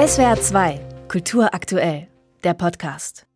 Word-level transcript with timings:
SWR 0.00 0.40
2, 0.40 0.80
Kultur 1.08 1.52
aktuell, 1.52 2.08
der 2.42 2.54
Podcast. 2.54 3.26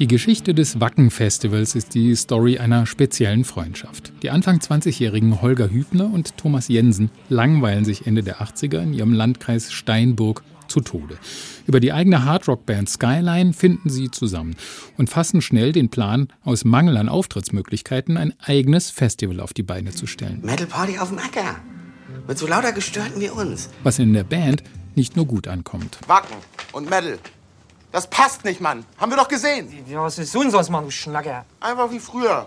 Die 0.00 0.08
Geschichte 0.08 0.54
des 0.54 0.80
Wacken-Festivals 0.80 1.76
ist 1.76 1.94
die 1.94 2.16
Story 2.16 2.58
einer 2.58 2.84
speziellen 2.84 3.44
Freundschaft. 3.44 4.12
Die 4.24 4.30
Anfang 4.30 4.58
20-jährigen 4.58 5.40
Holger 5.40 5.70
Hübner 5.70 6.12
und 6.12 6.36
Thomas 6.36 6.66
Jensen 6.66 7.12
langweilen 7.28 7.84
sich 7.84 8.08
Ende 8.08 8.24
der 8.24 8.40
80er 8.40 8.82
in 8.82 8.92
ihrem 8.92 9.12
Landkreis 9.12 9.72
Steinburg 9.72 10.42
zu 10.68 10.80
Tode. 10.80 11.18
Über 11.66 11.80
die 11.80 11.92
eigene 11.92 12.24
Hardrock-Band 12.24 12.88
Skyline 12.88 13.52
finden 13.52 13.90
sie 13.90 14.10
zusammen 14.10 14.56
und 14.96 15.10
fassen 15.10 15.42
schnell 15.42 15.72
den 15.72 15.90
Plan, 15.90 16.32
aus 16.44 16.64
Mangel 16.64 16.96
an 16.96 17.08
Auftrittsmöglichkeiten 17.08 18.16
ein 18.16 18.34
eigenes 18.40 18.90
Festival 18.90 19.40
auf 19.40 19.52
die 19.52 19.62
Beine 19.62 19.92
zu 19.92 20.06
stellen. 20.06 20.40
Metal 20.42 20.66
Party 20.66 20.98
auf 20.98 21.08
dem 21.08 21.18
Acker. 21.18 21.56
Mit 22.26 22.38
so 22.38 22.46
lauter 22.46 22.72
Gestörten 22.72 23.20
wie 23.20 23.30
uns. 23.30 23.68
Was 23.82 23.98
in 23.98 24.12
der 24.12 24.24
Band 24.24 24.62
nicht 24.94 25.16
nur 25.16 25.26
gut 25.26 25.48
ankommt. 25.48 25.98
Wacken 26.06 26.36
und 26.72 26.88
Metal. 26.88 27.18
Das 27.92 28.10
passt 28.10 28.44
nicht, 28.44 28.60
Mann. 28.60 28.84
Haben 28.98 29.12
wir 29.12 29.16
doch 29.16 29.28
gesehen. 29.28 29.72
Ja, 29.88 30.02
was 30.02 30.18
ist 30.18 30.34
denn 30.34 30.50
sonst, 30.50 30.70
Mann, 30.70 30.84
du 30.84 30.90
Schnacker? 30.90 31.44
Einfach 31.60 31.90
wie 31.90 31.98
früher. 31.98 32.46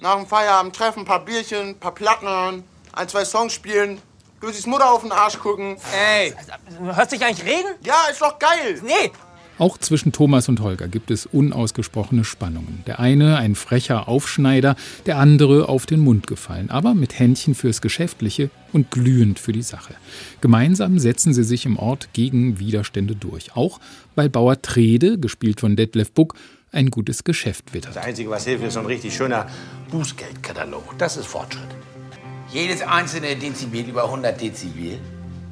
Nach 0.00 0.16
dem 0.16 0.26
Feierabend 0.26 0.76
treffen, 0.76 1.00
ein 1.00 1.04
paar 1.04 1.24
Bierchen, 1.24 1.68
ein 1.68 1.78
paar 1.78 1.94
Platten 1.94 2.26
hören, 2.26 2.64
ein, 2.92 3.08
zwei 3.08 3.24
Songs 3.24 3.52
spielen, 3.52 4.00
Lucis 4.40 4.66
Mutter 4.66 4.90
auf 4.90 5.02
den 5.02 5.12
Arsch 5.12 5.38
gucken. 5.38 5.76
Ey, 5.92 6.32
hörst 6.80 7.12
du 7.12 7.16
dich 7.16 7.26
eigentlich 7.26 7.46
reden? 7.46 7.74
Ja, 7.84 8.06
ist 8.10 8.20
doch 8.20 8.38
geil. 8.38 8.80
Nee. 8.82 9.10
Auch 9.58 9.76
zwischen 9.76 10.12
Thomas 10.12 10.48
und 10.48 10.60
Holger 10.60 10.86
gibt 10.86 11.10
es 11.10 11.26
unausgesprochene 11.26 12.24
Spannungen. 12.24 12.84
Der 12.86 13.00
eine 13.00 13.38
ein 13.38 13.56
frecher 13.56 14.06
Aufschneider, 14.06 14.76
der 15.06 15.18
andere 15.18 15.68
auf 15.68 15.84
den 15.84 15.98
Mund 15.98 16.28
gefallen, 16.28 16.70
aber 16.70 16.94
mit 16.94 17.18
Händchen 17.18 17.56
fürs 17.56 17.80
Geschäftliche 17.80 18.50
und 18.72 18.92
glühend 18.92 19.40
für 19.40 19.50
die 19.50 19.62
Sache. 19.62 19.94
Gemeinsam 20.40 21.00
setzen 21.00 21.34
sie 21.34 21.42
sich 21.42 21.66
im 21.66 21.76
Ort 21.76 22.10
gegen 22.12 22.60
Widerstände 22.60 23.16
durch. 23.16 23.56
Auch 23.56 23.80
weil 24.14 24.28
Bauer 24.28 24.62
Trede, 24.62 25.18
gespielt 25.18 25.58
von 25.58 25.74
Detlef 25.74 26.12
Buck, 26.12 26.34
ein 26.70 26.90
gutes 26.90 27.24
Geschäft 27.24 27.74
wittert. 27.74 27.96
Das 27.96 28.04
Einzige, 28.04 28.30
was 28.30 28.44
hilft, 28.44 28.62
ist 28.62 28.74
so 28.74 28.80
ein 28.80 28.86
richtig 28.86 29.16
schöner 29.16 29.48
Bußgeldkatalog. 29.90 30.96
Das 30.98 31.16
ist 31.16 31.26
Fortschritt. 31.26 31.74
Jedes 32.50 32.80
einzelne 32.80 33.36
Dezibel 33.36 33.88
über 33.88 34.04
100 34.04 34.40
Dezibel 34.40 34.98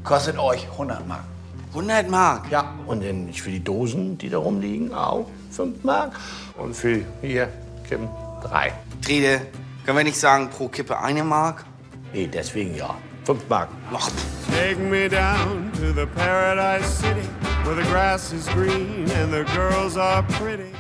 kostet 0.03 0.39
euch 0.39 0.67
100 0.73 1.07
Mark. 1.07 1.25
100 1.71 2.09
Mark. 2.09 2.51
Ja, 2.51 2.75
und 2.87 3.05
dann 3.05 3.31
für 3.35 3.51
die 3.51 3.63
Dosen, 3.63 4.17
die 4.17 4.31
da 4.31 4.39
rumliegen, 4.39 4.95
auch 4.95 5.27
5 5.51 5.85
Mark. 5.85 6.13
Und 6.57 6.75
für 6.75 7.03
hier, 7.21 7.49
Kim, 7.87 8.09
3. 8.43 8.73
Trede, 9.05 9.43
können 9.85 9.99
wir 9.99 10.05
nicht 10.05 10.19
sagen 10.19 10.49
pro 10.49 10.69
Kippe 10.69 10.99
eine 10.99 11.23
Mark? 11.23 11.67
Nee, 12.15 12.29
deswegen 12.33 12.75
ja. 12.75 12.95
5 13.25 13.47
Mark. 13.49 13.69
Ach, 13.93 14.11
Take 14.51 14.79
me 14.79 15.09
down 15.09 15.71
to 15.75 15.93
the 15.93 16.07
paradise 16.07 16.87
city 16.87 17.29
where 17.65 17.75
the 17.75 17.87
grass 17.91 18.33
is 18.33 18.47
green 18.49 19.11
and 19.21 19.31
the 19.33 19.45
girls 19.55 19.99
are 19.99 20.23
pretty. 20.23 20.73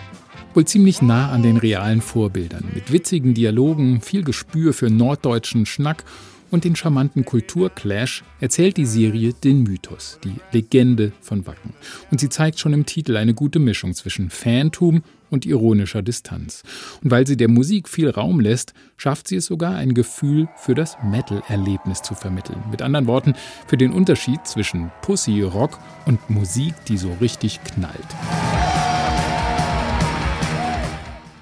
Wohl 0.56 0.64
ziemlich 0.64 1.02
nah 1.02 1.32
an 1.32 1.42
den 1.42 1.58
realen 1.58 2.00
Vorbildern, 2.00 2.64
mit 2.72 2.90
witzigen 2.90 3.34
Dialogen, 3.34 4.00
viel 4.00 4.24
Gespür 4.24 4.72
für 4.72 4.88
norddeutschen 4.88 5.66
Schnack 5.66 6.02
und 6.50 6.64
den 6.64 6.74
charmanten 6.74 7.26
Kulturclash 7.26 8.24
erzählt 8.40 8.78
die 8.78 8.86
Serie 8.86 9.34
den 9.34 9.64
Mythos, 9.64 10.18
die 10.24 10.36
Legende 10.52 11.12
von 11.20 11.46
Wacken. 11.46 11.74
Und 12.10 12.20
sie 12.20 12.30
zeigt 12.30 12.58
schon 12.58 12.72
im 12.72 12.86
Titel 12.86 13.18
eine 13.18 13.34
gute 13.34 13.58
Mischung 13.58 13.92
zwischen 13.92 14.30
Fantum 14.30 15.02
und 15.28 15.44
ironischer 15.44 16.00
Distanz. 16.00 16.62
Und 17.04 17.10
weil 17.10 17.26
sie 17.26 17.36
der 17.36 17.48
Musik 17.48 17.86
viel 17.86 18.08
Raum 18.08 18.40
lässt, 18.40 18.72
schafft 18.96 19.28
sie 19.28 19.36
es 19.36 19.44
sogar, 19.44 19.74
ein 19.74 19.92
Gefühl 19.92 20.48
für 20.56 20.74
das 20.74 20.96
Metal-Erlebnis 21.04 22.00
zu 22.00 22.14
vermitteln. 22.14 22.62
Mit 22.70 22.80
anderen 22.80 23.06
Worten, 23.06 23.34
für 23.66 23.76
den 23.76 23.92
Unterschied 23.92 24.46
zwischen 24.46 24.90
Pussy, 25.02 25.42
Rock 25.42 25.78
und 26.06 26.30
Musik, 26.30 26.72
die 26.88 26.96
so 26.96 27.14
richtig 27.20 27.60
knallt. 27.62 28.06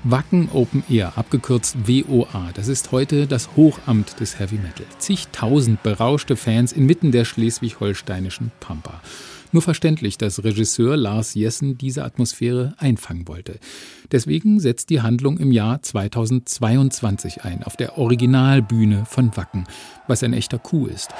Wacken 0.06 0.50
Open 0.52 0.84
Air, 0.90 1.16
abgekürzt 1.16 1.76
WOA, 1.88 2.50
das 2.52 2.68
ist 2.68 2.92
heute 2.92 3.26
das 3.26 3.56
Hochamt 3.56 4.20
des 4.20 4.38
Heavy 4.38 4.56
Metal. 4.56 4.84
Zigtausend 4.98 5.82
berauschte 5.82 6.36
Fans 6.36 6.72
inmitten 6.72 7.10
der 7.10 7.24
schleswig-holsteinischen 7.24 8.52
Pampa. 8.60 9.00
Nur 9.50 9.62
verständlich, 9.62 10.18
dass 10.18 10.44
Regisseur 10.44 10.98
Lars 10.98 11.32
Jessen 11.32 11.78
diese 11.78 12.04
Atmosphäre 12.04 12.74
einfangen 12.76 13.26
wollte. 13.28 13.58
Deswegen 14.12 14.60
setzt 14.60 14.90
die 14.90 15.00
Handlung 15.00 15.38
im 15.38 15.52
Jahr 15.52 15.80
2022 15.80 17.42
ein, 17.42 17.62
auf 17.62 17.78
der 17.78 17.96
Originalbühne 17.96 19.06
von 19.06 19.34
Wacken, 19.38 19.64
was 20.06 20.22
ein 20.22 20.34
echter 20.34 20.58
Coup 20.58 20.86
ist. 20.86 21.14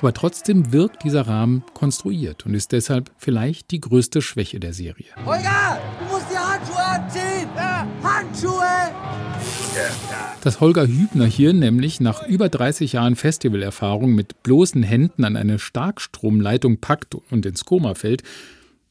Aber 0.00 0.14
trotzdem 0.14 0.72
wirkt 0.72 1.04
dieser 1.04 1.26
Rahmen 1.26 1.62
konstruiert 1.74 2.46
und 2.46 2.54
ist 2.54 2.72
deshalb 2.72 3.10
vielleicht 3.18 3.70
die 3.70 3.80
größte 3.80 4.22
Schwäche 4.22 4.58
der 4.58 4.72
Serie. 4.72 5.08
Holger, 5.26 5.78
du 5.98 6.04
musst 6.10 6.26
die 6.30 6.38
Handschuhe 6.38 6.82
anziehen! 6.82 7.48
Handschuhe! 8.02 8.94
Dass 10.40 10.60
Holger 10.60 10.86
Hübner 10.86 11.26
hier 11.26 11.52
nämlich 11.52 12.00
nach 12.00 12.26
über 12.26 12.48
30 12.48 12.94
Jahren 12.94 13.14
Festivalerfahrung 13.14 14.14
mit 14.14 14.42
bloßen 14.42 14.82
Händen 14.82 15.24
an 15.24 15.36
eine 15.36 15.58
Starkstromleitung 15.58 16.78
packt 16.78 17.14
und 17.14 17.44
ins 17.44 17.66
Koma 17.66 17.94
fällt, 17.94 18.22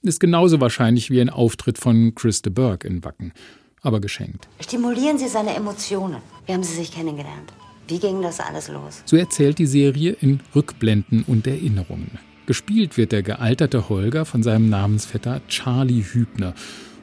ist 0.04 0.20
genauso 0.20 0.62
wahrscheinlich 0.62 1.10
wie 1.10 1.22
ein 1.22 1.32
Auftritt 1.32 1.80
von 1.80 2.14
Chris 2.14 2.44
de 2.44 2.54
Burgh 2.54 2.88
in 2.88 3.04
Wacken. 3.04 3.34
Aber 3.82 4.00
geschenkt. 4.00 4.48
Stimulieren 4.60 5.18
Sie 5.18 5.28
seine 5.28 5.56
Emotionen. 5.56 6.18
Wie 6.46 6.54
haben 6.54 6.64
Sie 6.64 6.76
sich 6.76 6.92
kennengelernt? 6.92 7.52
Wie 7.90 7.98
ging 7.98 8.22
das 8.22 8.40
alles 8.40 8.68
los? 8.68 9.02
So 9.06 9.18
erzählt 9.18 9.58
die 9.58 9.66
Serie 9.66 10.16
in 10.22 10.42
Rückblenden 10.56 11.24
und 11.26 11.48
Erinnerungen. 11.48 12.20
Gespielt 12.46 12.98
wird 12.98 13.12
der 13.12 13.24
gealterte 13.24 13.90
Holger 13.90 14.26
von 14.26 14.44
seinem 14.44 14.70
Namensvetter 14.70 15.42
Charlie 15.48 16.04
Hübner. 16.04 16.54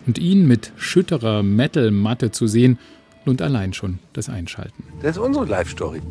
Und 0.07 0.19
ihn 0.19 0.47
mit 0.47 0.73
schütterer 0.77 1.43
Metal-Matte 1.43 2.31
zu 2.31 2.47
sehen, 2.47 2.79
lohnt 3.25 3.43
allein 3.43 3.73
schon 3.73 3.99
das 4.13 4.29
Einschalten. 4.29 4.85
Das 5.03 5.17
ist 5.17 5.19
unsere 5.19 5.45
Life-Story. 5.47 6.03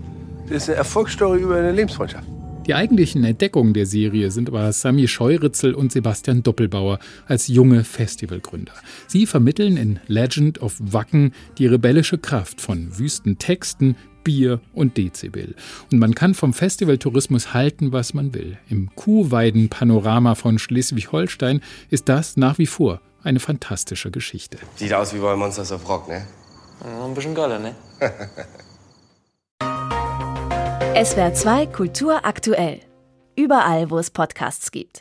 Das 0.50 0.58
ist 0.58 0.70
eine 0.70 0.78
Erfolgsstory 0.80 1.40
über 1.40 1.56
eine 1.56 1.72
Lebensfreundschaft. 1.72 2.28
Die 2.68 2.74
eigentlichen 2.74 3.24
Entdeckungen 3.24 3.74
der 3.74 3.86
Serie 3.86 4.30
sind 4.30 4.50
aber 4.50 4.74
Sami 4.74 5.08
Scheuritzel 5.08 5.74
und 5.74 5.94
Sebastian 5.94 6.44
Doppelbauer 6.44 7.00
als 7.28 7.48
junge 7.48 7.86
Festivalgründer. 7.86 8.74
Sie 9.08 9.26
vermitteln 9.26 9.78
in 9.78 10.00
Legend 10.08 10.62
of 10.62 10.76
Wacken 10.80 11.32
die 11.60 11.68
rebellische 11.68 12.18
Kraft 12.18 12.60
von 12.60 12.98
wüsten 12.98 13.38
Texten, 13.38 13.96
Bier 14.26 14.60
und 14.74 14.98
Dezibel. 14.98 15.56
Und 15.90 16.00
man 16.00 16.14
kann 16.14 16.34
vom 16.34 16.54
Festivaltourismus 16.54 17.54
halten, 17.54 17.94
was 17.94 18.14
man 18.14 18.34
will. 18.34 18.58
Im 18.70 18.94
Kuhweiden-Panorama 18.96 20.36
von 20.36 20.60
Schleswig-Holstein 20.60 21.62
ist 21.90 22.10
das 22.10 22.36
nach 22.36 22.58
wie 22.58 22.66
vor 22.66 23.00
eine 23.24 23.40
fantastische 23.40 24.12
Geschichte. 24.12 24.58
Sieht 24.76 24.94
aus 24.94 25.14
wie 25.14 25.20
bei 25.20 25.34
Monsters 25.38 25.72
of 25.72 25.88
Rock, 25.88 26.10
ne? 26.10 26.28
Ja, 26.84 27.06
ein 27.06 27.14
bisschen 27.14 27.34
geiler, 27.34 27.60
ne? 27.60 27.76
SWR 31.02 31.34
2 31.34 31.68
Kultur 31.68 32.26
aktuell. 32.26 32.82
Überall, 33.38 33.90
wo 33.90 33.98
es 33.98 34.12
Podcasts 34.12 34.72
gibt. 34.72 34.92